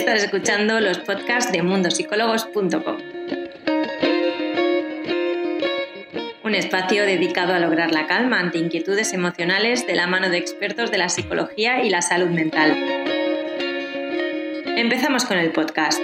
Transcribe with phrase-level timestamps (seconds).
[0.00, 2.96] Estás escuchando los podcasts de mundosicólogos.com.
[6.42, 10.90] Un espacio dedicado a lograr la calma ante inquietudes emocionales de la mano de expertos
[10.90, 12.70] de la psicología y la salud mental.
[14.78, 16.00] Empezamos con el podcast.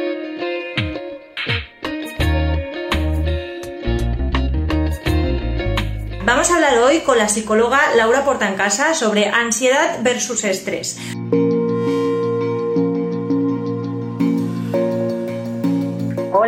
[6.27, 10.99] Vamos a hablar hoy con la psicóloga Laura Portancasa sobre ansiedad versus estrés.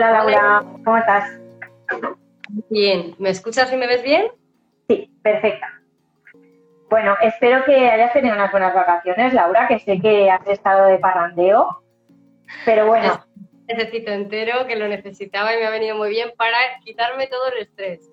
[0.09, 1.39] Hola Laura, ¿cómo estás?
[2.71, 4.29] Bien, ¿me escuchas y me ves bien?
[4.89, 5.83] Sí, perfecta.
[6.89, 10.97] Bueno, espero que hayas tenido unas buenas vacaciones, Laura, que sé que has estado de
[10.97, 11.83] parrandeo,
[12.65, 13.23] pero bueno.
[13.67, 17.59] Necesito entero, que lo necesitaba y me ha venido muy bien para quitarme todo el
[17.59, 18.11] estrés.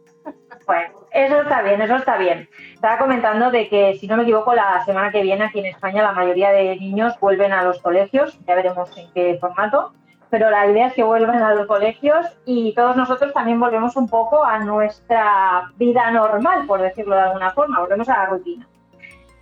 [0.67, 2.49] Bueno, eso está bien, eso está bien.
[2.73, 6.03] Estaba comentando de que, si no me equivoco, la semana que viene aquí en España
[6.03, 9.93] la mayoría de niños vuelven a los colegios, ya veremos en qué formato,
[10.35, 14.09] pero la idea es que vuelvan a los colegios y todos nosotros también volvemos un
[14.09, 18.67] poco a nuestra vida normal, por decirlo de alguna forma, volvemos a la rutina.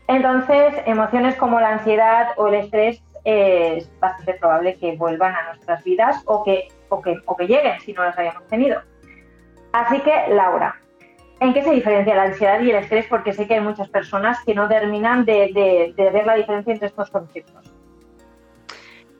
[0.07, 5.83] Entonces, emociones como la ansiedad o el estrés es bastante probable que vuelvan a nuestras
[5.83, 8.79] vidas o que, o que, o que lleguen si no las habíamos tenido.
[9.71, 10.75] Así que, Laura,
[11.39, 13.07] ¿en qué se diferencia la ansiedad y el estrés?
[13.07, 17.09] Porque sé que hay muchas personas que no terminan de, ver la diferencia entre estos
[17.09, 17.72] conceptos.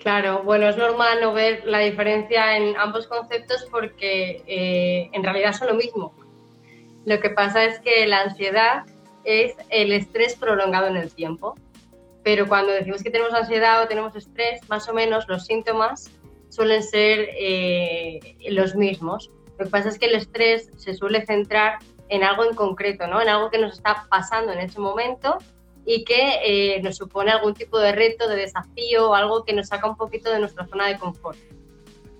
[0.03, 5.53] Claro, bueno, es normal no ver la diferencia en ambos conceptos porque eh, en realidad
[5.53, 6.13] son lo mismo.
[7.05, 8.83] Lo que pasa es que la ansiedad
[9.23, 11.55] es el estrés prolongado en el tiempo,
[12.21, 16.11] pero cuando decimos que tenemos ansiedad o tenemos estrés, más o menos los síntomas
[16.49, 19.31] suelen ser eh, los mismos.
[19.57, 21.79] Lo que pasa es que el estrés se suele centrar
[22.09, 23.21] en algo en concreto, ¿no?
[23.21, 25.37] En algo que nos está pasando en ese momento
[25.85, 26.39] y que
[26.75, 29.97] eh, nos supone algún tipo de reto, de desafío o algo que nos saca un
[29.97, 31.37] poquito de nuestra zona de confort.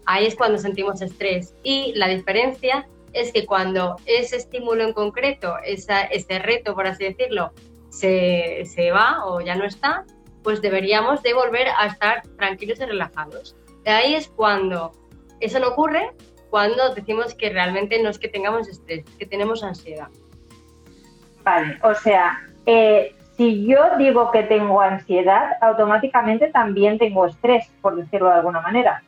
[0.05, 1.55] Ahí es cuando sentimos estrés.
[1.63, 7.53] Y la diferencia es que cuando ese estímulo en concreto, ese reto, por así decirlo,
[7.89, 10.05] se, se va o ya no está,
[10.43, 13.55] pues deberíamos de volver a estar tranquilos y relajados.
[13.83, 14.91] De ahí es cuando
[15.39, 16.11] eso no ocurre
[16.49, 20.09] cuando decimos que realmente no es que tengamos estrés, que tenemos ansiedad.
[21.43, 27.95] Vale, o sea, eh, si yo digo que tengo ansiedad, automáticamente también tengo estrés, por
[27.95, 29.03] decirlo de alguna manera.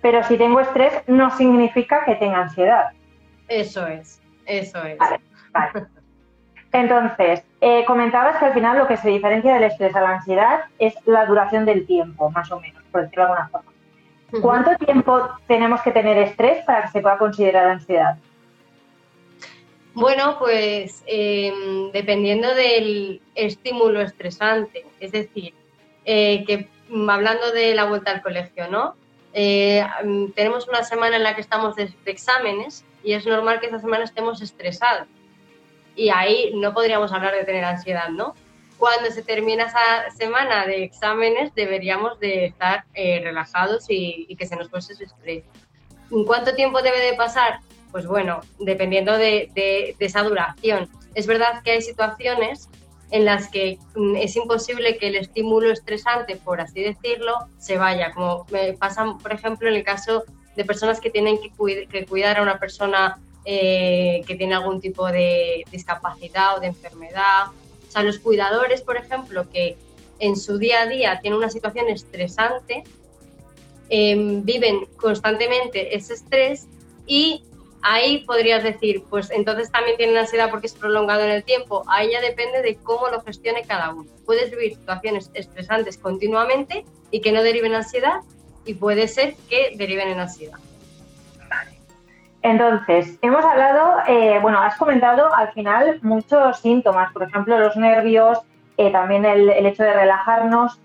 [0.00, 2.90] Pero si tengo estrés, no significa que tenga ansiedad.
[3.48, 4.98] Eso es, eso es.
[4.98, 5.20] Vale,
[5.52, 5.86] vale.
[6.72, 10.60] Entonces, eh, comentabas que al final lo que se diferencia del estrés a la ansiedad
[10.78, 13.72] es la duración del tiempo, más o menos, por decirlo de alguna forma.
[14.42, 18.18] ¿Cuánto tiempo tenemos que tener estrés para que se pueda considerar ansiedad?
[19.96, 25.54] Bueno, pues em, dependiendo del estímulo estresante, es decir,
[26.04, 28.94] eh, que mm, hablando de la vuelta al colegio, ¿no?
[29.32, 33.68] Eh, mm, tenemos una semana en la que estamos de, exámenes y es normal que
[33.68, 35.08] esa semana estemos estresados.
[35.94, 38.34] Y ahí no podríamos hablar de tener ansiedad, ¿no?
[38.76, 44.56] cuando se termina esa semana de exámenes deberíamos de estar eh, relajados y, que se
[44.56, 45.44] nos pase ese estrés.
[46.10, 47.60] ¿En cuánto tiempo debe de pasar?
[47.96, 50.86] Pues bueno, dependiendo de, esa duración.
[51.14, 52.68] Es verdad que hay situaciones
[53.10, 58.12] en las que mm, es imposible que el estímulo estresante, por así decirlo, se vaya,
[58.12, 60.24] como me pasa, por ejemplo, en el caso
[60.56, 65.64] de personas que tienen que, cuidar a una persona eh, que tiene algún tipo de
[65.70, 67.46] discapacidad o de enfermedad
[67.88, 69.78] sea, los cuidadores, por ejemplo, que
[70.18, 72.84] en su día a día tienen una situación estresante,
[73.88, 76.66] em, viven constantemente ese estrés
[77.06, 77.42] y
[77.86, 81.84] ahí podrías decir, pues entonces también tienen ansiedad porque es prolongado en el tiempo.
[81.86, 84.10] Ahí ya depende de cómo lo gestione cada uno.
[84.24, 88.20] Puedes vivir situaciones estresantes continuamente y que no deriven en ansiedad
[88.64, 90.58] y puede ser que deriven en ansiedad.
[92.42, 98.38] Entonces, hemos hablado, eh, bueno, has comentado al final muchos síntomas, por ejemplo, los nervios,
[98.76, 100.80] eh, también el, hecho de relajarnos.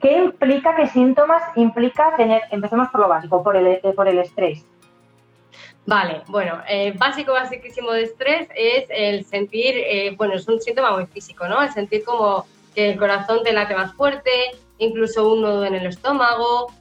[0.00, 4.64] ¿Qué implica, qué síntomas implica tener, empecemos por lo básico, por el, por el estrés?
[5.84, 6.62] Vale, bueno,
[6.94, 11.60] básico, basiquísimo de estrés es el sentir, bueno, es un síntoma muy físico, ¿no?
[11.60, 14.30] El sentir como que el corazón te late más fuerte,
[14.78, 16.72] incluso un nudo en el estómago,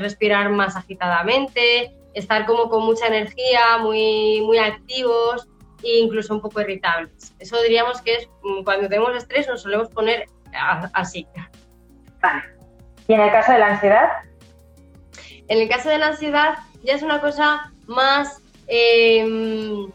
[0.00, 5.46] respirar más agitadamente, estar como con mucha energía, muy, muy activos
[5.82, 7.34] e incluso un poco irritables.
[7.38, 10.26] Eso diríamos que es mm, cuando tenemos estrés nos solemos poner
[10.94, 11.26] así.
[12.22, 12.42] Vale.
[13.06, 14.08] ¿Y en el caso de la ansiedad?
[15.48, 18.42] En el caso de la ansiedad ya es una cosa más...
[18.68, 19.86] Em,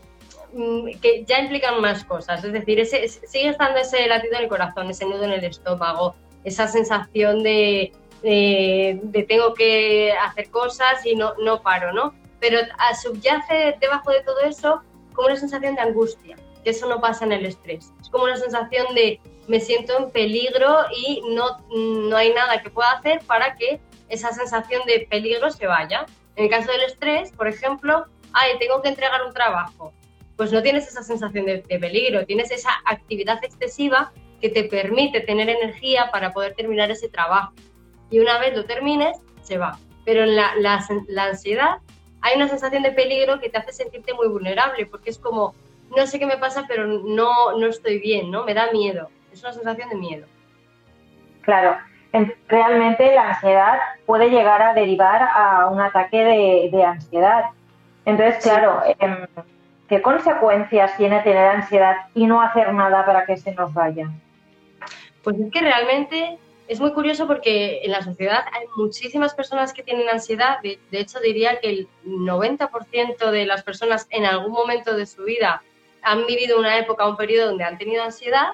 [0.53, 4.89] mm, que ya implican más cosas, es decir, sigue estando ese latido en el corazón,
[4.89, 6.15] ese nudo en el estómago,
[6.45, 7.91] esa sensación de,
[8.21, 12.13] de tengo que hacer cosas y no, no paro, ¿no?
[12.39, 12.59] Pero
[13.01, 14.81] subyace debajo de todo eso
[15.13, 17.91] como una sensación de angustia, que eso no pasa en el estrés.
[18.01, 22.69] Es como una sensación de me siento en peligro y no, no hay nada que
[22.69, 26.05] pueda hacer para que esa sensación de peligro se vaya.
[26.41, 29.93] En el caso del estrés, por ejemplo, ay, tengo que entregar un trabajo.
[30.37, 34.11] Pues no tienes esa sensación de, peligro, tienes esa actividad excesiva
[34.41, 37.53] que te permite tener energía para poder terminar ese trabajo.
[38.09, 39.77] Y una vez lo termines, se va.
[40.03, 41.77] Pero en la, la ansiedad
[42.21, 45.53] hay una sensación de peligro que te hace sentirte muy vulnerable, porque es como,
[45.95, 48.45] no sé qué me pasa, pero no, no estoy bien, ¿no?
[48.45, 49.11] Me da miedo.
[49.31, 50.25] Es una sensación de miedo.
[51.43, 51.77] Claro,
[52.47, 57.45] realmente la ansiedad puede llegar a derivar a un ataque de, ansiedad.
[58.05, 59.27] Entonces, claro, em,
[59.87, 64.09] ¿qué consecuencias tiene tener ansiedad y no hacer nada para que se nos vaya?
[65.23, 69.83] Pues es que realmente es muy curioso porque en la sociedad hay muchísimas personas que
[69.83, 70.59] tienen ansiedad.
[70.61, 75.61] De, hecho, diría que el 90% de las personas en algún momento de su vida
[76.01, 78.53] han vivido una época, un periodo donde han tenido ansiedad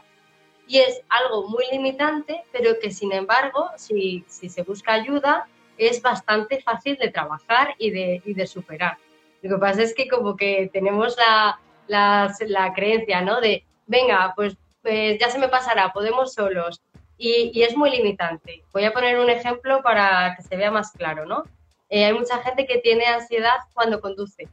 [0.67, 5.47] y es algo muy limitante, pero que sin embargo, si, se busca ayuda,
[5.77, 8.97] es bastante fácil de trabajar y de, de superar.
[9.41, 13.39] Lo que pasa es que como que tenemos la, la, creencia, ¿no?
[13.39, 16.81] De, venga, pues, pues, ya se me pasará, podemos solos.
[17.17, 18.63] Y, y, es muy limitante.
[18.73, 21.43] Voy a poner un ejemplo para que se vea más claro, ¿no?
[21.89, 24.47] Eh, hay mucha gente que tiene ansiedad cuando conduce.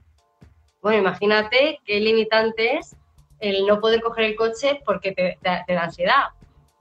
[0.81, 2.96] Bueno, imagínate qué limitante es
[3.40, 6.25] el no poder coger el coche porque te, da ansiedad.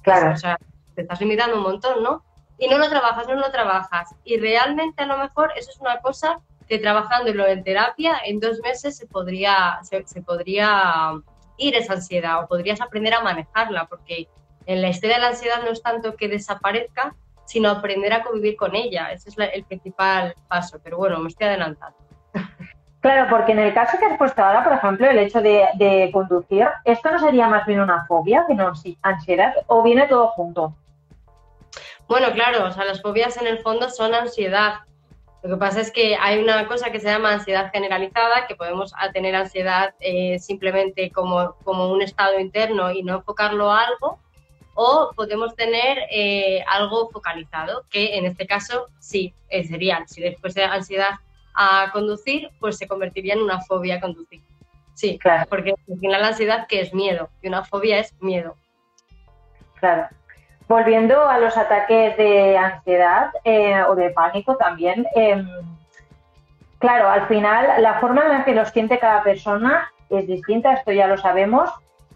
[0.01, 0.33] Claro.
[0.33, 0.57] O sea,
[0.95, 2.23] te estás limitando un montón, ¿no?
[2.57, 4.15] Y no lo trabajas, no lo trabajas.
[4.23, 8.59] Y realmente a lo mejor eso es una cosa que trabajándolo en terapia en dos
[8.63, 11.13] meses se podría, se, podría
[11.57, 14.27] ir esa ansiedad o podrías aprender a manejarla, porque
[14.65, 17.15] en la historia de la ansiedad no es tanto que desaparezca,
[17.45, 19.11] sino aprender a convivir con ella.
[19.11, 20.79] Ese es el principal paso.
[20.81, 21.97] Pero bueno, me estoy adelantando.
[23.03, 26.65] Claro, porque en el caso que has puesto ahora, por ejemplo, el hecho de, conducir,
[26.85, 28.71] ¿esto no sería más bien una fobia que no
[29.01, 30.73] ansiedad o viene todo junto?
[32.07, 34.75] Bueno, claro, o sea, las fobias en el fondo son ansiedad.
[35.43, 38.93] Lo que pasa es que hay una cosa que se llama ansiedad generalizada, que podemos
[39.11, 44.17] tener ansiedad eh, simplemente como, como un estado interno y no enfocarlo a algo,
[44.75, 50.63] o podemos tener eh, algo focalizado, que en este caso sí, sería, si después de
[50.63, 51.15] ansiedad
[51.53, 54.41] a conducir, pues se convertiría en una fobia a conducir.
[54.93, 55.45] Sí, claro.
[55.49, 58.55] Porque al final la ansiedad que es miedo y una fobia es miedo.
[59.79, 60.07] Claro.
[60.67, 65.47] Volviendo a los ataques de ansiedad eh, o de pánico también, em,
[66.79, 70.91] claro, al final la forma en la que los siente cada persona es distinta, esto
[70.91, 71.69] ya lo sabemos,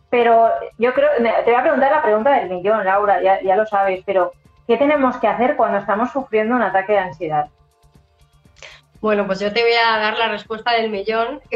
[0.09, 3.65] pero yo creo, te voy a preguntar la pregunta del millón, Laura, ya, ya lo
[3.65, 4.31] sabes, pero
[4.65, 7.49] ¿qué tenemos que hacer cuando estamos sufriendo un ataque de ansiedad?
[9.01, 11.39] Bueno, pues yo te voy a dar la respuesta del millón,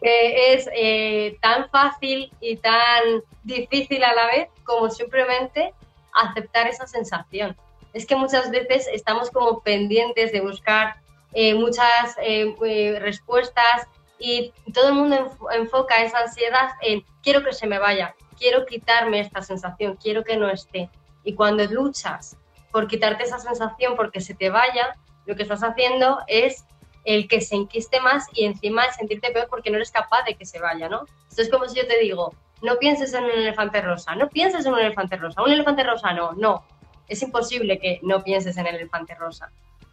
[0.00, 5.74] que es eh, tan fácil y tan difícil a la vez como simplemente
[6.12, 7.56] aceptar esa sensación.
[7.92, 10.96] Es que muchas veces estamos como pendientes de buscar
[11.32, 13.88] eh, muchas eh, respuestas
[14.18, 19.18] y todo el mundo enfoca esa ansiedad en quiero que se me vaya, quiero quitarme
[19.20, 20.90] esta sensación, quiero que no esté.
[21.24, 22.36] Y cuando luchas
[22.70, 26.64] por quitarte esa sensación porque se te vaya, lo que estás haciendo es
[27.04, 30.46] el que se enquiste más y encima sentirte peor porque no eres capaz de que
[30.46, 31.04] se vaya, ¿no?
[31.28, 34.64] Esto es como si yo te digo, no pienses en un elefante rosa, no pienses
[34.64, 36.64] en un elefante rosa, un elefante rosa no, no,
[37.08, 39.50] es imposible que no pienses en el elefante rosa.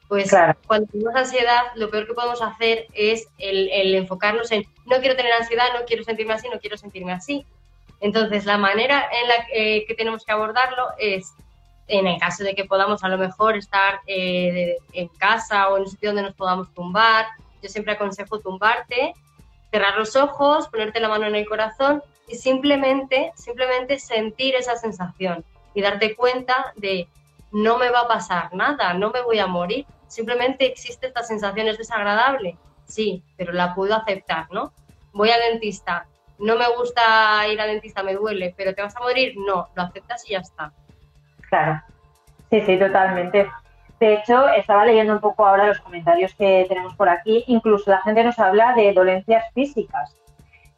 [0.08, 0.30] Pues
[0.68, 5.32] cuando tenemos ansiedad, lo peor que podemos hacer es el, enfocarnos en no quiero tener
[5.32, 7.46] ansiedad, no quiero sentirme así, no quiero sentirme así.
[8.02, 11.32] Entonces, la manera en la que tenemos que abordarlo es
[11.92, 15.84] en el caso de que podamos a lo mejor estar eh, en casa o en
[15.84, 17.28] un sitio donde nos podamos tumbar,
[17.62, 19.14] yo siempre aconsejo tumbarte,
[19.70, 25.44] cerrar los ojos, ponerte la mano en el corazón y simplemente, simplemente sentir esa sensación
[25.74, 27.10] y darte cuenta de
[27.52, 31.68] no me va a pasar nada, no me voy a morir, simplemente existe esta sensación,
[31.68, 34.72] es desagradable, sí, pero la puedo aceptar, ¿no?
[35.12, 36.08] Voy al dentista,
[36.40, 39.34] no me gusta ir al dentista, me duele, pero ¿te vas a morir?
[39.36, 40.72] No, lo aceptas y ya está.
[41.52, 41.82] Claro,
[42.50, 43.52] sí, sí, totalmente.
[44.00, 47.44] De hecho, estaba leyendo un poco ahora los comentarios que tenemos por aquí.
[47.48, 50.16] Incluso la gente nos habla de dolencias físicas.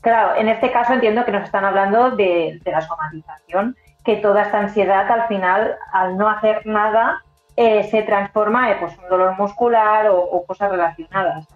[0.02, 4.60] Claro, en este caso entiendo que nos están hablando de, la somatización, que toda esta
[4.60, 7.24] ansiedad al final, al no hacer nada,
[7.56, 11.48] eh, se transforma en pues, un dolor muscular o, cosas relacionadas.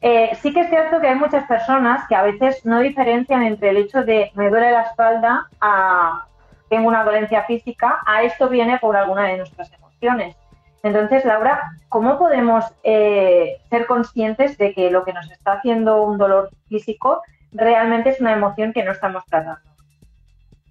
[0.00, 3.70] Eh, sí que es cierto que hay muchas personas que a veces no diferencian entre
[3.70, 6.26] el hecho de me duele la espalda a
[6.74, 10.34] tengo una dolencia física, a esto viene por alguna de nuestras emociones.
[10.82, 16.18] Entonces, Laura, ¿cómo podemos eh, ser conscientes de que lo que nos está haciendo un
[16.18, 19.60] dolor físico realmente es una emoción que no estamos tratando?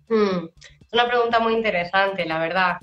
[0.10, 2.80] Hmm, es una pregunta muy interesante, la verdad.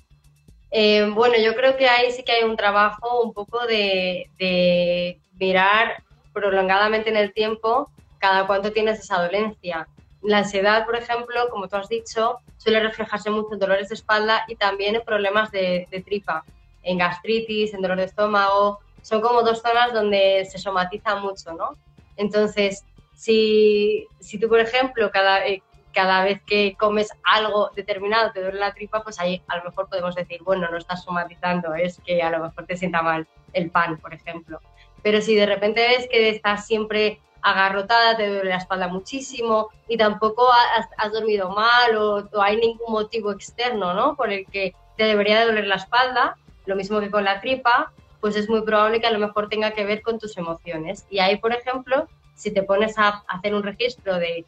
[0.70, 5.20] Eh, bueno, yo creo que ahí sí que hay un trabajo un poco de, de
[5.38, 9.86] mirar prolongadamente en el tiempo cada cuánto tienes esa dolencia.
[10.22, 14.44] La ansiedad, por ejemplo, como tú has dicho, suele reflejarse mucho en dolores de espalda
[14.48, 16.44] y también en problemas de, tripa,
[16.82, 18.80] en gastritis, en dolor de estómago.
[19.02, 21.76] Son como dos zonas donde se somatiza mucho, ¿no?
[22.16, 22.84] Entonces,
[23.14, 25.62] si, si tú, por ejemplo, cada, eh,
[25.92, 29.88] cada vez que comes algo determinado te duele la tripa, pues ahí a lo mejor
[29.88, 33.70] podemos decir, bueno, no estás somatizando, es que a lo mejor te sienta mal el
[33.70, 34.60] pan, por ejemplo.
[35.02, 39.96] Pero si de repente ves que estás siempre agarrotada, te duele la espalda muchísimo y
[39.96, 40.48] tampoco
[40.96, 44.16] has, dormido mal o, hay ningún motivo externo ¿no?
[44.16, 47.92] por el que te debería de doler la espalda, lo mismo que con la tripa,
[48.20, 51.06] pues es muy probable que a lo mejor tenga que ver con tus emociones.
[51.08, 54.44] Y ahí, por ejemplo, si te pones a hacer un registro de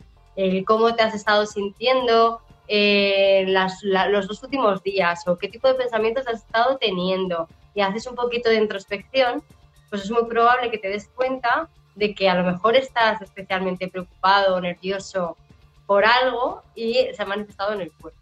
[0.66, 6.26] cómo te has estado sintiendo eh, los dos últimos días o qué tipo de pensamientos
[6.26, 9.42] has estado teniendo y haces un poquito de introspección,
[9.90, 13.88] pues es muy probable que te des cuenta de que a lo mejor estás especialmente
[13.88, 15.36] preocupado nervioso
[15.86, 18.18] por algo y se ha manifestado en el cuerpo.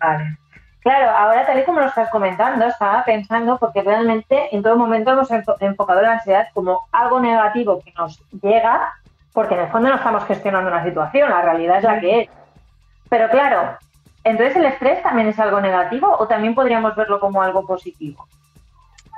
[0.00, 0.38] Vale.
[0.80, 5.10] Claro, ahora tal y como lo estás comentando, estaba pensando porque realmente en todo momento
[5.10, 8.94] hemos enfocado la ansiedad como algo negativo que nos llega,
[9.32, 12.28] porque en el fondo no estamos gestionando una situación, la realidad es la que es.
[13.10, 13.76] Pero claro,
[14.24, 18.26] entonces el estrés también es algo negativo o también podríamos verlo como algo positivo.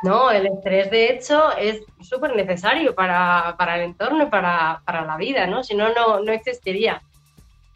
[0.02, 5.46] No, el estrés de hecho es súper necesario para, el entorno y para, la vida,
[5.46, 5.62] ¿no?
[5.62, 7.02] Si no, no, existiría.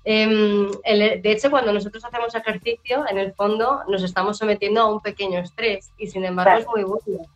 [0.05, 5.01] Em, de hecho, cuando nosotros hacemos ejercicio, en el fondo nos estamos sometiendo a un
[5.01, 7.27] pequeño estrés y sin embargo es muy bueno.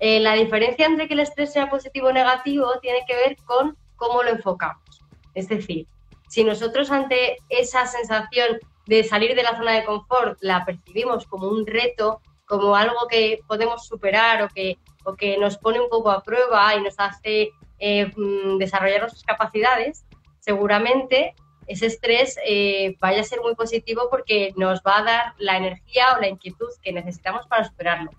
[0.00, 3.76] Eh, la diferencia entre que el estrés sea positivo o negativo tiene que ver con
[3.96, 5.02] cómo lo enfocamos.
[5.34, 5.86] Es decir,
[6.28, 11.48] si nosotros ante esa sensación de salir de la zona de confort la percibimos como
[11.48, 16.10] un reto, como algo que podemos superar o que, o que nos pone un poco
[16.10, 20.04] a prueba y nos hace eh, mm, desarrollar nuestras capacidades,
[20.40, 21.34] seguramente
[21.66, 26.04] ese estrés eh, vaya a ser muy positivo porque nos va a dar la energía
[26.16, 28.10] o la inquietud que necesitamos para superarlo.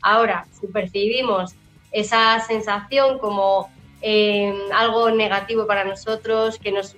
[0.00, 1.54] Ahora, si percibimos
[1.90, 3.68] esa sensación como
[4.00, 6.94] eh, algo negativo para nosotros, que nos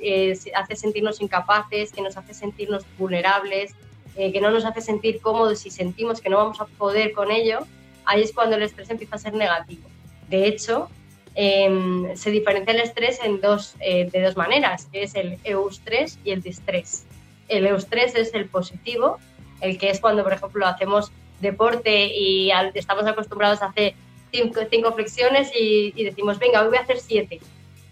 [0.55, 3.75] hace sentirnos incapaces, que nos hace sentirnos vulnerables,
[4.17, 7.31] eh, que no nos hace sentir cómodos y sentimos que no vamos a poder con
[7.31, 7.61] ello,
[8.05, 9.89] ahí es cuando el estrés empieza a ser negativo.
[10.29, 10.89] De hecho,
[11.35, 16.19] em, se diferencia el estrés en dos, eh, de dos maneras, que es el eustrés
[16.25, 17.05] y el distrés.
[17.49, 19.19] El eustrés es el positivo,
[19.61, 23.95] el que es cuando, por ejemplo, hacemos deporte y estamos acostumbrados a hacer
[24.33, 27.41] cinco, flexiones y, decimos, venga, hoy voy a hacer siete.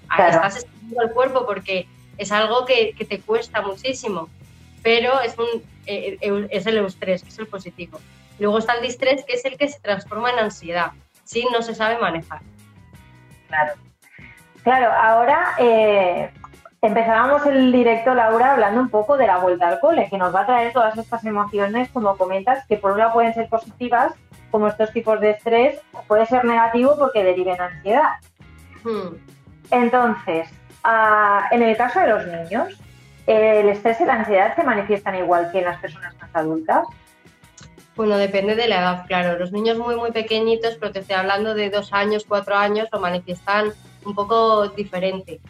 [0.09, 4.29] Ahí estás estresando el cuerpo porque es algo que, que te cuesta muchísimo
[4.83, 7.99] pero es, un, eh, eh, es el eustrés, que es el positivo.
[8.39, 10.93] Luego está el distrés, que es el que se transforma en ansiedad,
[11.25, 12.41] si no se sabe manejar.
[13.49, 13.73] Claro.
[14.63, 16.31] Claro, ahora eh,
[16.83, 20.43] empezábamos el directo, Laura, hablando un poco de la vuelta al cole, que nos va
[20.43, 24.13] a traer todas estas emociones, como comentas, que por un lado pueden ser positivas,
[24.51, 28.17] como estos tipos de estrés, o puede ser negativo porque deriven ansiedad.
[28.85, 29.17] Hmm.
[29.71, 30.49] Entonces,
[30.85, 32.79] ah, en el caso de los niños,
[33.29, 36.87] ¿El estrés y la ansiedad se manifiestan igual que en las personas más adultas?
[37.95, 39.39] Bueno, depende de la edad, claro.
[39.39, 43.01] Los niños muy, muy pequeñitos, pero te estoy hablando de dos años, cuatro años, lo
[43.01, 43.75] manifiestan
[44.07, 45.41] un poco diferente.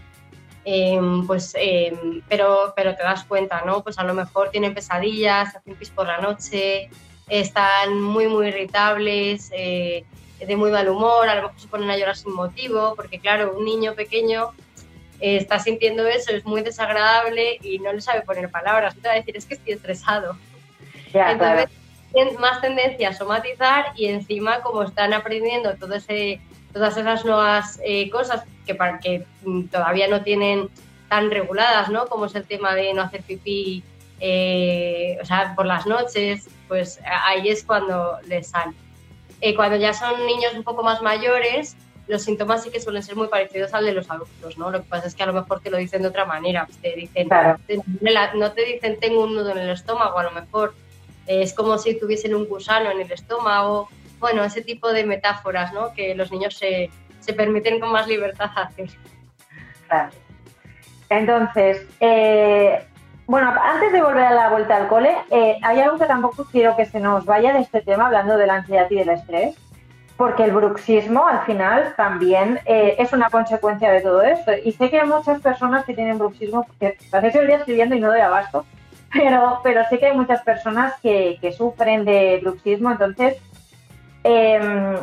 [0.65, 3.85] Em, pues, em, pero, pero te das cuenta, ¿no?
[3.85, 6.91] Pues a lo mejor tienen pesadillas, hacen pis por la noche,
[7.29, 10.05] están muy, muy irritables, eh,
[10.45, 13.55] de muy mal humor, a lo mejor se ponen a llorar sin motivo, porque claro,
[13.57, 14.51] un niño pequeño
[15.21, 18.95] eh, está sintiendo eso, es muy desagradable y no le sabe poner palabras.
[18.97, 20.37] No te va a decir, es que estoy estresado.
[21.13, 21.69] Entonces,
[22.13, 26.41] tienen más tendencia a somatizar y encima, como están aprendiendo todo ese,
[26.73, 30.69] todas esas nuevas eh, cosas que, para, que mm, todavía no tienen
[31.09, 32.07] tan reguladas, ¿no?
[32.07, 33.83] Como es el tema de no hacer pipí,
[34.21, 38.75] eh, o sea, por las noches, pues ahí es cuando les sale.
[39.57, 41.77] cuando ya son niños un poco más mayores,
[42.09, 44.71] los síntomas sí que suelen ser muy parecidos al de los adultos, ¿no?
[44.71, 46.67] Lo que pasa es que a lo mejor te lo dicen de otra manera.
[46.81, 47.29] Te dicen,
[48.35, 50.75] no te dicen tengo un nudo en el estómago, a lo mejor
[51.27, 53.88] es como si tuviesen un gusano en el estómago.
[54.19, 55.93] Bueno, ese tipo de metáforas, ¿no?
[55.93, 58.88] Que los niños se, se permiten con más libertad hacer.
[59.87, 60.11] Claro.
[61.11, 62.85] Entonces, eh,
[63.27, 66.77] bueno, antes de volver a la vuelta al cole, eh, hay algo que tampoco quiero
[66.77, 69.57] que se nos vaya de este tema, hablando de la ansiedad y del estrés,
[70.19, 74.51] porque el bruxismo al final también eh, es una consecuencia de todo esto.
[74.65, 78.01] Y sé que hay muchas personas que tienen bruxismo, porque pasé el día escribiendo y
[78.01, 78.67] no doy abasto,
[79.13, 83.37] pero, pero sé que hay muchas personas que, sufren de bruxismo, entonces,
[84.25, 84.97] em,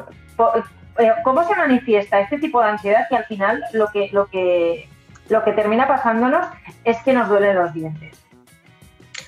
[1.00, 4.90] eh, ¿cómo se manifiesta este tipo de ansiedad que al final lo que, lo que
[5.30, 6.46] lo que termina pasándonos
[6.84, 8.25] es que nos duelen los dientes.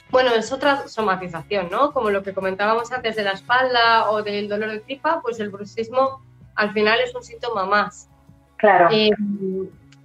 [0.09, 1.91] Bueno, es otra somatización, ¿no?
[1.91, 5.49] Como lo que comentábamos antes de la espalda o del dolor de tripa, pues el
[5.49, 6.21] bruxismo
[6.55, 8.09] al final es un síntoma más.
[8.57, 8.89] Claro.
[8.91, 9.11] Eh,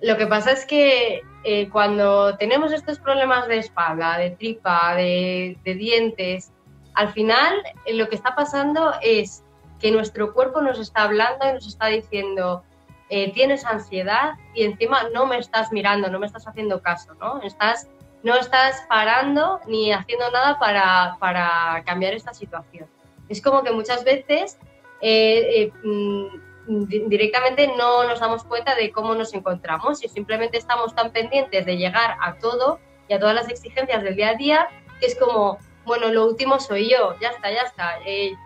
[0.01, 5.57] lo que pasa es que eh, cuando tenemos estos problemas de espalda, de tripa, de,
[5.65, 6.53] de dientes,
[6.95, 7.55] al final
[7.85, 9.45] eh, lo que está pasando es
[9.81, 12.63] que nuestro cuerpo nos está hablando y nos está diciendo,
[13.09, 17.43] eh, tienes ansiedad y encima no me estás mirando, no me estás haciendo caso, ¿no?
[17.43, 17.89] Estás,
[18.23, 22.89] no estás parando ni haciendo nada para, para cambiar esta situación.
[23.29, 24.59] Es como que muchas veces
[25.01, 30.95] eh, eh, mm, directamente no nos damos cuenta de cómo nos encontramos y simplemente estamos
[30.95, 34.69] tan pendientes de llegar a todo y a todas las exigencias del día a día
[35.01, 37.99] que es como, bueno, lo último soy yo, ya está, ya está,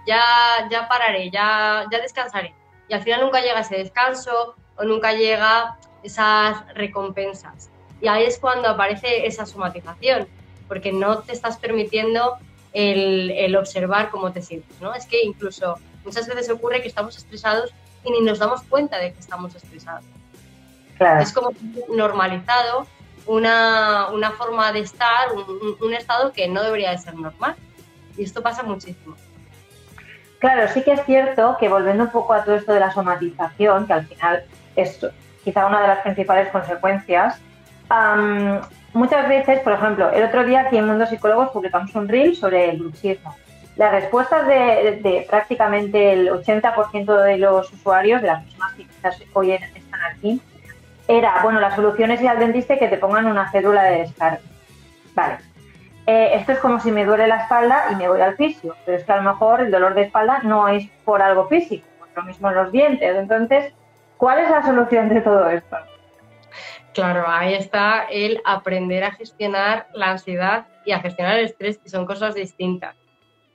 [0.07, 2.55] ya, ya pararé, ya, ya descansaré
[2.89, 7.71] y al final nunca llega ese descanso o nunca llega esas recompensas.
[8.01, 10.29] Y ahí es cuando aparece esa somatización,
[10.69, 12.39] porque no te estás permitiendo
[12.73, 14.81] el, observar cómo te sientes.
[14.81, 14.95] ¿no?
[14.95, 17.73] Es que incluso muchas veces ocurre que estamos estresados
[18.05, 20.05] y ni nos damos cuenta de que estamos estresados.
[21.21, 21.51] Es como
[21.95, 22.87] normalizado
[23.27, 27.55] una, una forma de estar, un, un, estado que no debería de ser normal.
[28.17, 29.15] Y esto pasa muchísimo.
[30.39, 33.87] Claro, sí que es cierto que volviendo un poco a todo esto de la somatización,
[33.87, 35.05] que al final es
[35.45, 37.41] quizá una de las principales consecuencias,
[38.93, 42.71] muchas veces, por ejemplo, el otro día aquí en Mundo Psicólogos publicamos un reel sobre
[42.71, 43.35] el bruxismo.
[43.77, 49.53] Las respuestas de, prácticamente el 80% de los usuarios, de las personas que quizás hoy
[49.53, 50.41] están aquí,
[51.09, 53.99] era, bueno, la solución es ir al dentista y que te pongan una cédula de
[53.99, 54.41] descarga.
[55.15, 55.39] Vale,
[56.07, 58.97] eh, esto es como si me duele la espalda y me voy al fisio, pero
[58.97, 62.09] es que a lo mejor el dolor de espalda no es por algo físico, por
[62.17, 63.17] lo mismo en los dientes.
[63.17, 63.73] Entonces,
[64.17, 65.77] ¿cuál es la solución de todo esto?
[66.97, 71.91] Claro, ahí está el aprender a gestionar la ansiedad y a gestionar el estrés, que
[71.91, 72.97] son cosas distintas.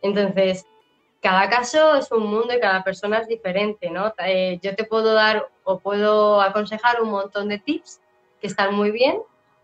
[0.03, 0.67] Entonces,
[1.23, 4.13] cada caso es un mundo y cada persona es diferente, ¿no?
[4.23, 7.99] Eh, yo te puedo dar o puedo aconsejar un montón de tips
[8.39, 9.19] que están muy bien,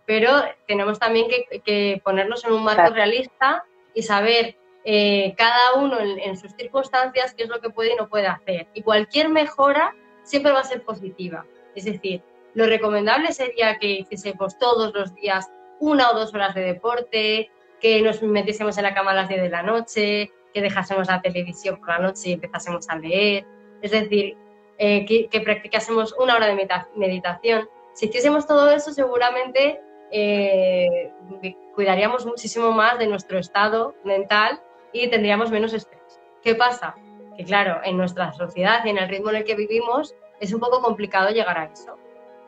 [0.08, 0.32] pero
[0.66, 1.28] tenemos también
[1.64, 3.64] que, ponernos en un marco realista
[3.94, 8.10] y saber eh, cada uno en, sus circunstancias qué es lo que puede y no
[8.10, 8.70] puede hacer.
[8.74, 11.46] Y cualquier mejora siempre va a ser positiva.
[11.76, 12.24] Es decir,
[12.58, 15.48] lo recomendable sería que hiciésemos todos los días
[15.80, 19.44] una o dos horas de deporte, que nos metiésemos en la cama a las 10
[19.44, 23.46] de la noche, que dejásemos la televisión por la noche y empezásemos a leer.
[23.84, 24.36] Es decir,
[24.80, 27.70] eh, que, practicásemos una hora de meditación.
[27.94, 29.80] Si hiciésemos todo eso, seguramente
[30.12, 31.12] eh,
[31.76, 34.60] cuidaríamos muchísimo más de nuestro estado mental
[34.92, 36.20] y tendríamos menos estrés.
[36.42, 36.96] ¿Qué pasa?
[37.38, 40.60] Que claro, en nuestra sociedad y en el ritmo en el que vivimos es un
[40.60, 42.00] poco complicado llegar a eso.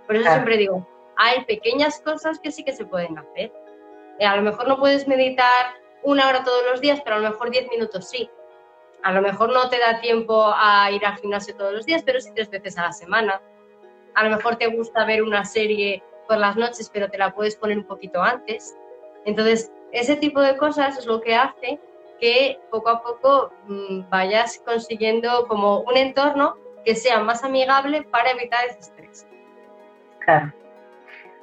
[0.10, 3.54] Por eso siempre digo, hay pequeñas cosas que sí que se pueden hacer.
[4.17, 7.30] Eh, a lo mejor no puedes meditar una hora todos los días, pero a lo
[7.30, 8.28] mejor diez minutos sí.
[9.04, 12.19] A lo mejor no te da tiempo a ir al gimnasio todos los días, pero
[12.19, 13.39] sí tres veces a la semana.
[14.15, 17.56] A lo mejor te gusta ver una serie por las noches, pero te la puedes
[17.56, 18.76] poner un poquito antes.
[19.26, 21.80] Entonces, ese tipo de cosas es lo que hace
[22.19, 28.32] que poco a poco mm, vayas consiguiendo como un entorno que sea más amigable para
[28.32, 28.99] evitar ese estrés.
[30.19, 30.53] Claro.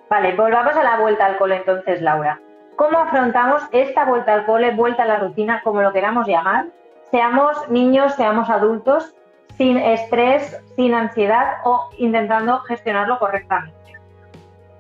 [0.09, 2.41] Vale, volvamos a la vuelta al cole entonces, Laura.
[2.77, 6.67] ¿Cómo afrontamos esta vuelta al cole, vuelta a la rutina, como lo queramos llamar?
[7.11, 9.15] Seamos niños, seamos adultos,
[9.57, 13.75] sin estrés, sin ansiedad o intentando gestionarlo correctamente.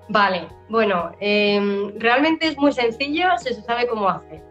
[0.08, 4.42] Vale, bueno, em, realmente es muy sencillo si se sabe cómo hacer.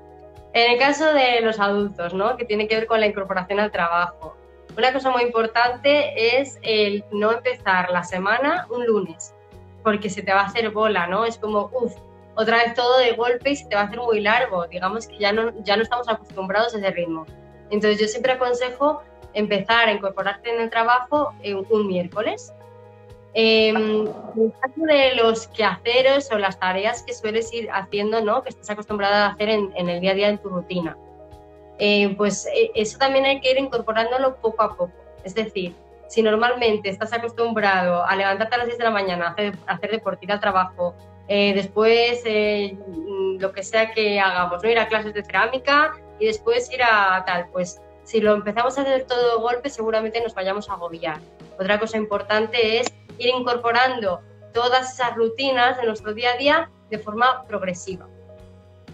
[0.54, 2.38] En el caso de los adultos, ¿no?
[2.38, 4.36] Que tiene que ver con la incorporación al trabajo.
[4.78, 9.35] Una cosa muy importante es el no empezar la semana un lunes,
[9.86, 11.24] porque se te va a hacer bola, ¿no?
[11.24, 11.94] Es como, uff,
[12.36, 14.68] otra vez todo de golpe y se te va a hacer muy largo.
[14.68, 17.26] Digamos que ya no, ya no estamos acostumbrados a ese ritmo.
[17.70, 19.02] Entonces yo siempre aconsejo
[19.34, 21.34] empezar a incorporarte en el trabajo
[21.70, 22.54] un miércoles
[23.38, 28.42] en em, el caso de los quehaceres o las tareas que sueles ir haciendo, ¿no?
[28.42, 30.98] que estás acostumbrada a hacer en, el día a día en tu rutina,
[31.78, 34.92] eh, pues eh, eso también hay que ir incorporándolo poco a poco.
[35.26, 35.76] Es decir,
[36.16, 39.92] si normalmente estás acostumbrado a levantarte a las 10 de la mañana, a hacer, hacer
[39.92, 40.96] deporte, ir al trabajo,
[41.28, 42.78] eh, después eh,
[43.38, 44.70] lo que sea que hagamos, ¿no?
[44.70, 48.84] Ir a clases de cerámica y después ir a tal, pues si lo empezamos a
[48.84, 51.20] hacer todo de golpe seguramente nos vayamos a agobiar.
[51.60, 54.22] Otra cosa importante es ir incorporando
[54.54, 58.08] todas esas rutinas de nuestro día a día de forma progresiva.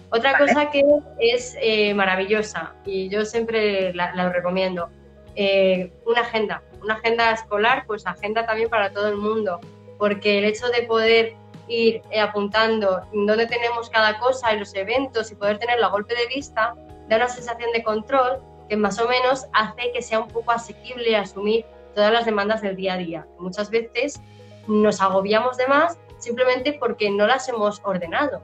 [0.10, 0.84] Otra cosa que
[1.20, 4.90] es eh, maravillosa y yo siempre la, recomiendo,
[5.36, 9.60] eh, una agenda, una agenda escolar, pues agenda también para todo el mundo,
[9.98, 11.36] porque el hecho de poder
[11.68, 16.16] ir eh, apuntando dónde tenemos cada cosa y los eventos y poder tenerlo a golpe
[16.16, 16.76] de vista,
[17.08, 21.16] da una sensación de control que más o menos hace que sea un poco asequible
[21.16, 23.28] asumir todas las demandas del día a día.
[23.38, 24.22] Muchas veces
[24.68, 28.42] nos agobiamos de más simplemente porque no las hemos ordenado.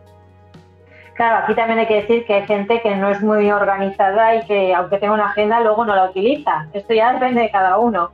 [1.17, 4.45] Claro, aquí también hay que decir que hay gente que no es muy organizada y
[4.45, 6.67] que aunque tenga una agenda luego no la utiliza.
[6.73, 8.11] Esto ya depende de cada uno.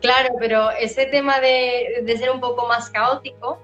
[0.00, 3.58] Claro, pero ese tema de, ser un poco más caótico,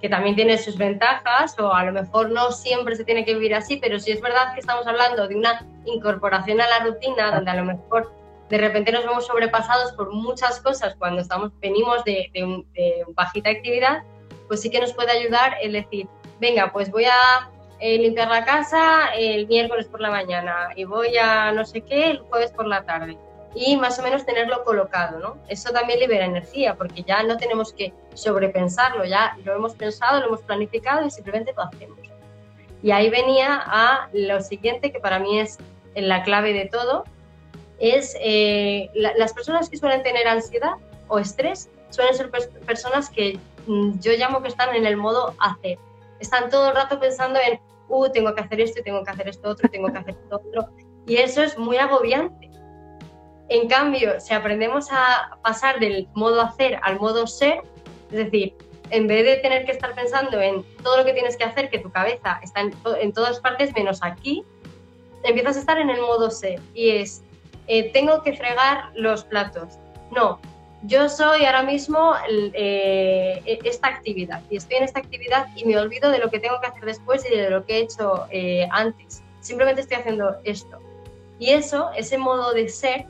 [0.00, 3.54] que también tiene sus ventajas, o a lo mejor no siempre se tiene que vivir
[3.54, 7.50] así, pero si es verdad que estamos hablando de una incorporación a la rutina, donde
[7.50, 8.10] a lo mejor
[8.48, 13.50] de repente nos vemos sobrepasados por muchas cosas cuando estamos, venimos de, de, de bajita
[13.50, 14.04] actividad,
[14.48, 16.08] pues sí que nos puede ayudar el decir,
[16.40, 17.50] venga, pues voy a
[17.86, 22.12] eh, limpiar la casa el miércoles por la mañana y voy a no sé qué
[22.12, 23.18] el jueves por la tarde.
[23.54, 25.36] Y más o menos tenerlo colocado, ¿no?
[25.48, 30.28] Eso también libera energía porque ya no tenemos que sobrepensarlo, ya lo hemos pensado, lo
[30.28, 31.98] hemos planificado y simplemente lo hacemos.
[32.82, 35.58] Y ahí venía a lo siguiente que para mí es
[35.94, 37.04] la clave de todo,
[37.78, 40.72] es eh, las personas que suelen tener ansiedad
[41.08, 45.78] o estrés suelen ser personas que mm, yo llamo que están en el modo hacer.
[46.18, 49.50] Están todo el rato pensando en uh, tengo que hacer esto, tengo que hacer esto
[49.50, 50.68] otro, tengo que hacer esto otro.
[51.06, 52.50] Y eso es muy agobiante.
[53.48, 57.60] En cambio, si aprendemos a pasar del modo hacer al modo ser,
[58.10, 58.54] es decir,
[58.90, 61.78] en vez de tener que estar pensando en todo lo que tienes que hacer, que
[61.78, 64.44] tu cabeza está en, todas partes menos aquí,
[65.22, 67.22] empiezas a estar en el modo ser y es,
[67.66, 69.78] eh, tengo que fregar los platos.
[70.10, 70.40] No,
[70.86, 75.78] yo soy ahora mismo eh, e, esta actividad y estoy en esta actividad y me
[75.78, 78.68] olvido de lo que tengo que hacer después y de lo que he hecho eh,
[78.70, 79.22] antes.
[79.40, 80.78] Simplemente estoy haciendo esto.
[81.38, 83.06] Y eso, ese modo de ser,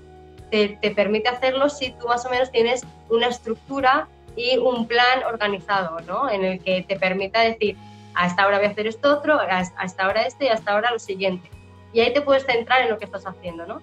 [0.51, 6.01] te, permite hacerlo si tú más o menos tienes una estructura y un plan organizado,
[6.01, 6.31] ¿no?
[6.31, 7.77] En el que te permita decir,
[8.15, 10.77] a esta hora voy a hacer esto otro, a esta hora esto y a esta
[10.77, 11.51] hora lo siguiente.
[11.93, 13.83] Y ahí te puedes centrar en lo que estás haciendo, ¿no?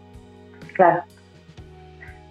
[0.73, 1.03] Claro.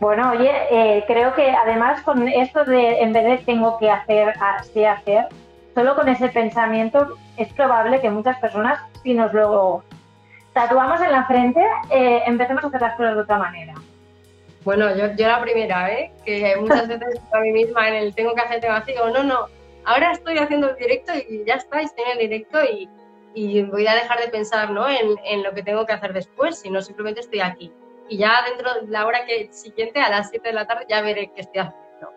[0.01, 4.33] Bueno, oye, eh, creo que además con esto de en vez de tengo que hacer,
[4.41, 5.27] así hacer,
[5.75, 9.85] solo con ese pensamiento es probable que muchas personas, si nos lo
[10.55, 13.75] tatuamos en la frente, eh, empecemos a hacer las cosas de otra manera.
[14.65, 16.11] Bueno, yo, yo la primera, ¿eh?
[16.25, 19.23] que muchas veces a mí misma en el tengo que hacer, tengo así, digo, no,
[19.23, 19.49] no,
[19.85, 22.89] ahora estoy haciendo el directo y ya está, estoy en el directo y,
[23.35, 24.89] y voy a dejar de pensar ¿no?
[24.89, 27.71] en, en lo que tengo que hacer después, sino simplemente estoy aquí
[28.11, 31.01] y ya dentro de la hora que siguiente, a las 7 de la tarde, ya
[31.01, 32.13] veré qué estoy haciendo.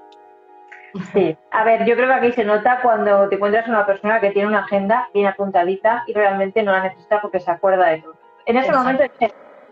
[1.12, 4.32] Sí, a ver, yo creo que aquí se nota cuando te encuentras una persona que
[4.32, 8.16] tiene una agenda bien apuntadita y realmente no la necesita porque se acuerda de todo.
[8.46, 9.04] En ese momento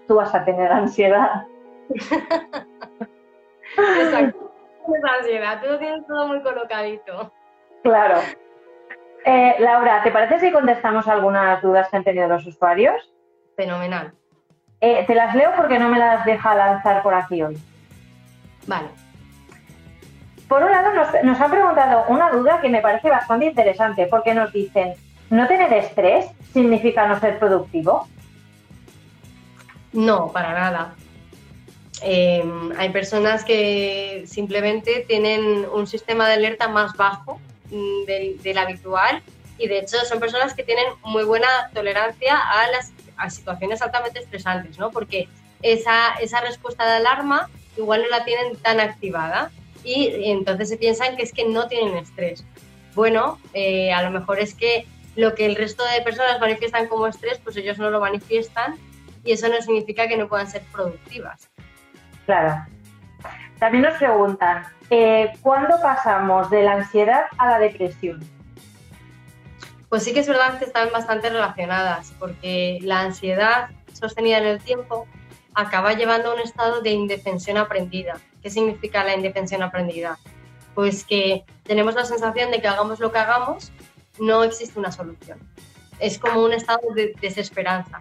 [0.07, 1.45] tú vas a tener ansiedad.
[3.99, 4.53] Exacto.
[4.95, 7.31] Es ansiedad, tú lo tienes todo muy colocadito.
[7.83, 8.19] Claro.
[9.25, 13.13] Eh, Laura, ¿te parece si contestamos algunas dudas que han tenido los usuarios?
[13.55, 14.13] Fenomenal.
[14.81, 17.57] Eh, te las leo porque no me las deja lanzar por aquí hoy.
[18.65, 18.87] Vale.
[20.47, 20.91] Por un lado,
[21.23, 24.95] nos, han preguntado una duda que me parece bastante interesante, porque nos dicen,
[25.29, 28.07] ¿no tener estrés significa no ser productivo?
[29.93, 30.95] No, para nada.
[32.01, 37.39] Em, hay personas que simplemente tienen un sistema de alerta más bajo
[37.69, 39.21] mm, del, habitual
[39.59, 42.91] y de hecho son personas que tienen muy buena tolerancia a las
[43.21, 44.91] a situaciones altamente estresantes, ¿no?
[44.91, 45.27] Porque
[45.61, 49.51] esa, esa respuesta de alarma igual no la tienen tan activada
[49.83, 52.45] y, entonces se piensan que es que no tienen estrés.
[52.95, 57.07] Bueno, eh, a lo mejor es que lo que el resto de personas manifiestan como
[57.07, 58.75] estrés, pues ellos no lo manifiestan
[59.23, 61.49] y eso no significa que no puedan ser productivas.
[62.25, 62.65] Claro.
[63.59, 68.19] También nos preguntan, eh, ¿cuándo pasamos de la ansiedad a la depresión?
[69.91, 74.63] Pues sí que es verdad que están bastante relacionadas, porque la ansiedad sostenida en el
[74.63, 75.05] tiempo
[75.53, 78.17] acaba llevando a un estado de indefensión aprendida.
[78.41, 80.17] ¿Qué significa la indefensión aprendida?
[80.75, 83.73] Pues que tenemos la sensación de que hagamos lo que hagamos,
[84.17, 85.39] no existe una solución.
[85.99, 87.99] Es como un estado de desesperanza.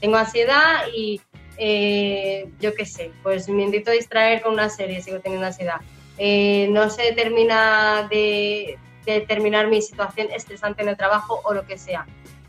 [0.00, 1.22] Tengo ansiedad y
[1.56, 5.80] eh, yo qué sé, pues me a distraer con una serie, sigo teniendo ansiedad.
[6.18, 11.78] Eh, no se termina de, terminar mi situación estresante en el trabajo o lo que
[11.78, 12.06] sea.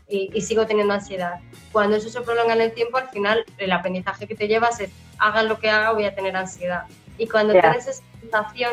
[0.08, 1.40] Y, sigo teniendo ansiedad.
[1.72, 4.90] Cuando eso se prolonga en el tiempo, al final el aprendizaje que te llevas es,
[5.18, 6.84] hagan lo que haga, voy a tener ansiedad.
[7.18, 8.72] Y cuando tienes esa sensación,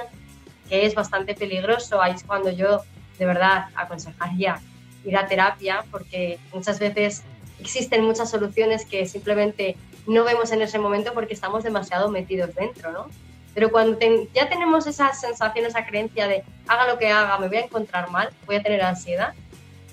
[0.70, 2.84] que es bastante peligroso, ahí es cuando yo
[3.18, 4.60] de verdad aconsejaría
[5.04, 7.24] ir a terapia, porque muchas veces
[7.60, 9.76] existen muchas soluciones que simplemente
[10.08, 13.08] no vemos en ese momento porque estamos demasiado metidos dentro, ¿no?
[13.54, 13.98] Pero cuando
[14.34, 18.10] ya tenemos esa sensación, esa creencia de haga lo que haga, me voy a encontrar
[18.10, 19.34] mal, voy a tener ansiedad,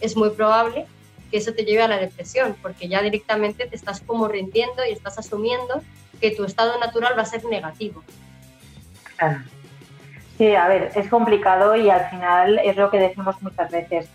[0.00, 0.86] es muy probable
[1.30, 4.92] que eso te lleve a la depresión, porque ya directamente te estás como rindiendo y
[4.92, 5.82] estás asumiendo
[6.20, 8.02] que tu estado natural va a ser negativo.
[10.38, 14.08] Sí, a ver, es complicado y al final es lo que decimos muchas veces.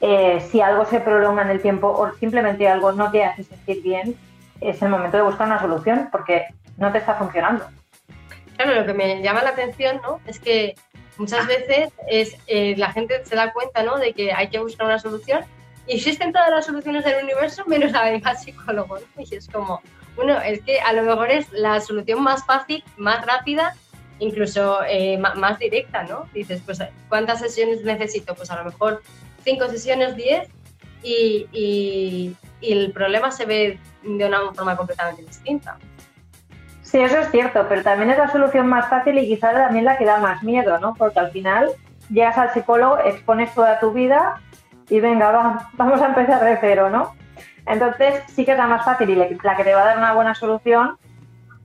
[0.00, 3.82] Eh, si algo se prolonga en el tiempo o simplemente algo no te hace sentir
[3.82, 4.16] bien,
[4.60, 7.66] es el momento de buscar una solución porque no te está funcionando.
[8.56, 10.20] Claro, lo que me llama la atención ¿no?
[10.26, 10.74] es que
[11.16, 13.98] muchas veces es, eh, la gente se da cuenta ¿no?
[13.98, 15.44] de que hay que buscar una solución
[15.86, 18.98] y existen todas las soluciones del universo menos la de psicólogo.
[19.18, 19.80] Y es como,
[20.16, 23.74] bueno, es que a lo mejor es la solución más fácil, más rápida,
[24.20, 26.28] incluso eh, más, directa, ¿no?
[26.32, 28.34] Dices, pues, ¿cuántas sesiones necesito?
[28.34, 29.02] Pues a lo mejor
[29.42, 30.48] cinco sesiones, diez,
[31.02, 35.78] y, y el problema se ve de una forma completamente distinta.
[36.92, 39.96] Sí, eso es cierto, pero también es la solución más fácil y quizás también la
[39.96, 40.92] que da más miedo, ¿no?
[40.92, 41.70] Porque al final
[42.10, 44.42] llegas al psicólogo, expones toda tu vida
[44.90, 47.14] y venga, vamos a empezar de cero, ¿no?
[47.64, 50.12] Entonces sí que es la más fácil y la que te va a dar una
[50.12, 50.98] buena solución,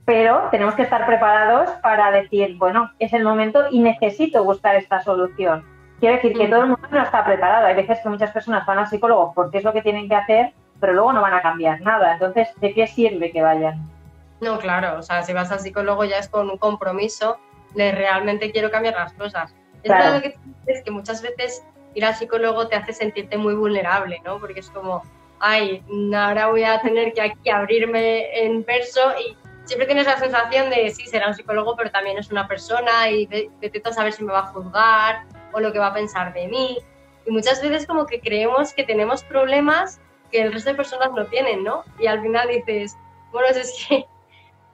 [0.06, 5.02] pero tenemos que estar preparados para decir, bueno, es el momento y necesito buscar esta
[5.02, 5.62] solución.
[6.00, 6.50] Quiere decir que mm.
[6.50, 7.66] todo el mundo no está preparado.
[7.66, 10.54] Hay veces que muchas personas van al psicólogo porque es lo que tienen que hacer,
[10.80, 12.14] pero luego no van a cambiar nada.
[12.14, 13.97] Entonces, ¿de qué sirve que vayan?
[14.40, 17.38] No, claro, o sea, si vas al psicólogo ya es con un compromiso
[17.74, 19.54] de realmente quiero cambiar las cosas.
[19.82, 24.38] Es que es que muchas veces ir al psicólogo te hace sentirte muy vulnerable, ¿no?
[24.38, 25.02] Porque es como,
[25.40, 25.82] ay,
[26.14, 30.90] ahora voy a tener que aquí abrirme en verso y siempre tienes la sensación de,
[30.90, 33.28] sí, será un psicólogo, pero también es una persona y
[33.60, 36.78] intento saber si me va a juzgar o lo que va a pensar de mí.
[37.26, 41.26] Y muchas veces como que creemos que tenemos problemas que el resto de personas no
[41.26, 41.84] tienen, ¿no?
[41.98, 42.96] Y al final dices,
[43.32, 44.06] bueno, es que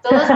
[0.04, 0.30] todos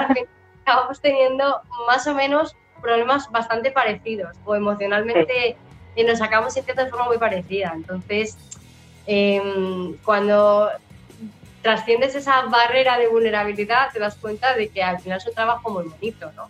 [0.65, 5.57] acabamos teniendo más o menos problemas bastante parecidos o emocionalmente
[5.95, 7.73] y nos acabamos sintiendo de forma muy parecida.
[7.75, 8.37] Entonces,
[9.07, 10.71] em, cuando
[11.63, 15.71] trasciendes esa barrera de vulnerabilidad, te das cuenta de que al final es un trabajo
[15.71, 16.49] muy bonito, ¿no?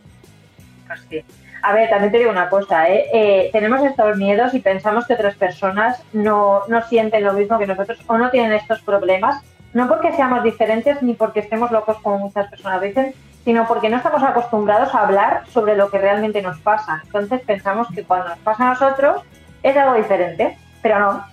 [0.86, 1.24] Pues
[1.62, 3.08] A ver, también te digo una cosa, ¿eh?
[3.12, 3.50] ¿eh?
[3.52, 7.98] tenemos estos miedos y pensamos que otras personas no, no sienten lo mismo que nosotros
[8.06, 12.48] o no tienen estos problemas no porque seamos diferentes ni porque estemos locos como muchas
[12.48, 17.02] personas dicen, sino porque no estamos acostumbrados a hablar sobre lo que realmente nos pasa.
[17.04, 19.22] Entonces pensamos que cuando nos pasa a nosotros
[19.62, 21.24] es algo diferente, pero no.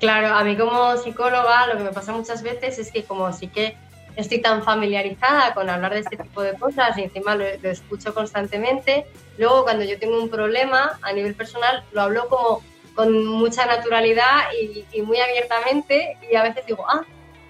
[0.00, 3.48] Claro, a mí como psicóloga lo que me pasa muchas veces es que como sí
[3.48, 3.76] que
[4.16, 9.06] estoy tan familiarizada con hablar de este tipo de cosas y encima lo, escucho constantemente,
[9.38, 12.62] luego cuando yo tengo un problema a nivel personal lo hablo como
[12.94, 14.50] con mucha naturalidad
[14.92, 17.04] y, muy abiertamente y a veces digo, ah,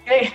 [0.05, 0.33] que,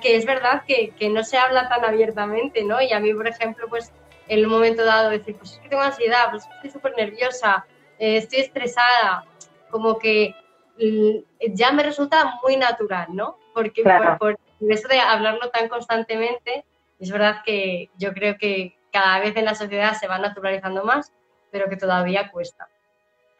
[0.00, 2.80] que es verdad que, que, no se habla tan abiertamente, ¿no?
[2.80, 3.92] Y a mí, por ejemplo, pues
[4.28, 7.66] en un momento dado decir, pues es que tengo ansiedad, pues estoy súper nerviosa,
[7.98, 9.24] eh, estoy estresada,
[9.70, 10.34] como que
[10.78, 13.38] mm, ya me resulta muy natural, ¿no?
[13.52, 16.64] Porque por, por, eso de hablarlo tan constantemente,
[16.98, 21.12] es verdad que yo creo que cada vez en la sociedad se va naturalizando más,
[21.50, 22.68] pero que todavía cuesta.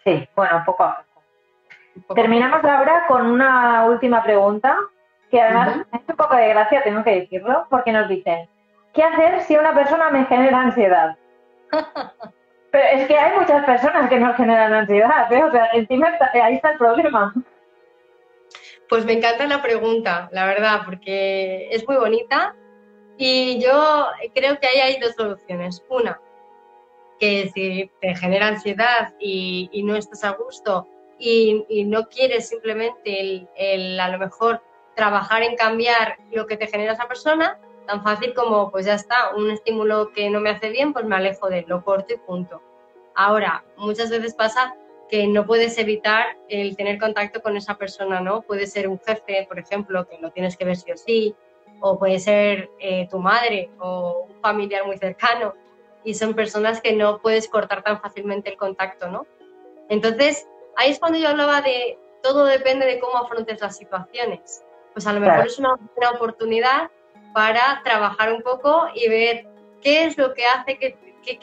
[0.04, 2.14] Sí, bueno, poco a poco.
[2.14, 4.76] Terminamos ahora con una última pregunta,
[5.30, 8.48] que además es un poco de gracia, tengo que decirlo, porque nos dicen,
[8.92, 11.16] ¿qué hacer si una persona me genera ansiedad?
[12.70, 15.44] Pero es que hay muchas personas que nos generan ansiedad, ¿eh?
[15.44, 16.08] o sea, encima
[16.42, 17.32] ahí está el problema.
[18.88, 22.54] Pues me encanta la pregunta, la verdad, porque es muy bonita
[23.16, 25.84] y yo creo que ahí hay dos soluciones.
[25.88, 26.20] Una,
[27.18, 34.00] que si te genera ansiedad y, no estás a gusto y, no quieres simplemente el,
[34.00, 34.62] a lo mejor
[34.94, 39.34] trabajar en cambiar lo que te genera esa persona, tan fácil como pues ya está,
[39.34, 42.18] un estímulo que no me hace bien, pues me alejo de él, lo corto y
[42.18, 42.62] punto.
[43.14, 44.74] Ahora, muchas veces pasa
[45.08, 48.42] que no puedes evitar el tener contacto con esa persona, ¿no?
[48.42, 51.36] Puede ser un jefe, por ejemplo, que lo tienes que ver sí o sí,
[51.80, 55.54] o puede ser eh, tu madre o un familiar muy cercano
[56.04, 59.26] y son personas que no puedes cortar tan fácilmente el contacto, ¿no?
[59.88, 64.64] Entonces, ahí es cuando yo hablaba de todo depende de cómo afrontes las situaciones.
[64.92, 65.76] Pues a lo mejor es una
[66.14, 66.90] oportunidad
[67.34, 69.46] para trabajar un poco y ver
[69.82, 70.96] qué es lo que hace que,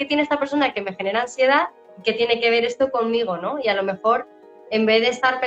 [0.06, 1.69] tiene esta persona que me genera ansiedad
[2.04, 3.38] ¿qué tiene que ver esto conmigo?
[3.38, 3.60] ¿no?
[3.60, 4.28] Y a lo mejor,
[4.71, 5.41] en vez de estar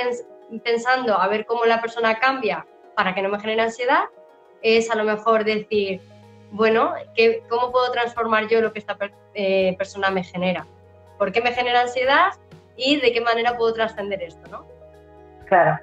[0.63, 4.05] pensando a ver cómo la persona cambia para que no me genere ansiedad,
[4.61, 6.01] es a lo mejor decir,
[6.55, 8.97] bueno, ¿qué, ¿cómo puedo transformar yo lo que esta
[9.33, 10.65] eh, persona me genera?
[11.17, 12.31] ¿Por qué me genera ansiedad?
[12.77, 14.65] Y de qué manera puedo trascender esto, ¿no?
[15.47, 15.77] Claro.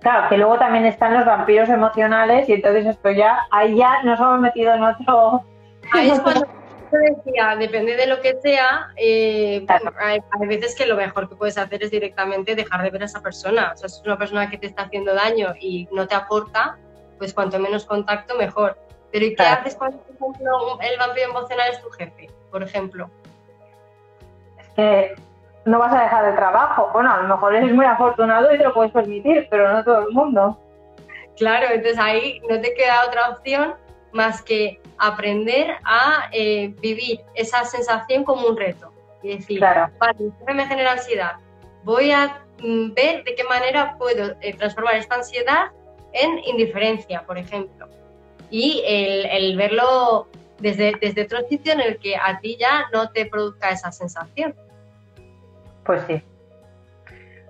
[0.00, 4.18] Claro, que luego también están los vampiros emocionales y entonces esto ya, ahí ya nos
[4.18, 5.44] hemos metido en otro...
[5.92, 6.46] Ahí es cuando
[6.92, 9.64] decía, depende de lo que sea, eh,
[10.00, 13.22] hay, veces que lo mejor que puedes hacer es directamente dejar de ver a esa
[13.22, 13.72] persona.
[13.74, 16.76] O sea, si es una persona que te está haciendo daño y no te aporta,
[17.18, 18.76] pues cuanto menos contacto, mejor.
[19.10, 23.10] Pero ¿y qué haces cuando, por ejemplo, el vampiro emocional es tu jefe, por ejemplo?
[24.58, 25.14] Es que
[25.64, 26.90] no vas a dejar el trabajo.
[26.92, 30.08] Bueno, a lo mejor eres muy afortunado y te lo puedes permitir, pero no todo
[30.08, 30.58] el mundo.
[31.36, 33.74] Claro, entonces ahí no te queda otra opción
[34.12, 38.92] más que aprender a eh, vivir esa sensación como un reto.
[39.22, 39.90] Y decir, claro.
[39.98, 41.36] vale, me genera ansiedad.
[41.82, 45.70] Voy a mm, ver de qué manera puedo eh, transformar esta ansiedad
[46.12, 47.88] en indiferencia, por ejemplo.
[48.50, 53.26] Y el, verlo desde, desde otro sitio en el que a ti ya no te
[53.26, 54.54] produzca esa sensación.
[55.84, 56.22] Pues sí.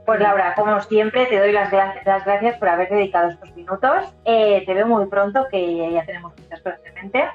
[0.08, 4.06] Pues Laura, como siempre, te doy las, gracias por haber dedicado estos minutos.
[4.24, 7.28] Eh, te veo muy pronto, que ya tenemos muchas cosas en mente,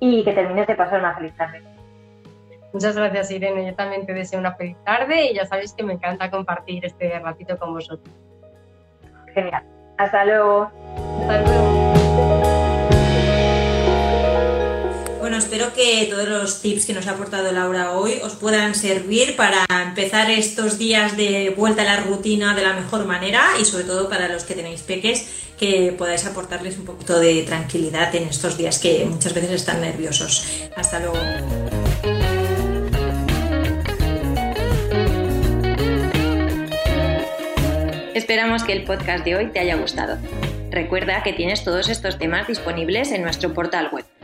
[0.00, 1.62] y que termines de pasar una feliz tarde.
[2.72, 3.66] Muchas gracias, Irene.
[3.66, 7.18] Yo también te deseo una feliz tarde y ya sabéis que me encanta compartir este
[7.18, 8.14] ratito con vosotros.
[9.34, 9.62] Genial.
[9.98, 10.70] Hasta luego.
[11.20, 11.67] Hasta luego.
[15.38, 19.64] Espero que todos los tips que nos ha aportado Laura hoy os puedan servir para
[19.82, 24.08] empezar estos días de vuelta a la rutina de la mejor manera y sobre todo
[24.08, 28.80] para los que tenéis peques que podáis aportarles un poquito de tranquilidad en estos días
[28.80, 30.44] que muchas veces están nerviosos.
[30.76, 31.18] Hasta luego.
[38.12, 40.18] Esperamos que el podcast de hoy te haya gustado.
[40.70, 44.04] Recuerda que tienes todos estos temas disponibles en nuestro portal web